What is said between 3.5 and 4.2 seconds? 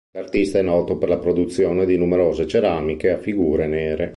nere.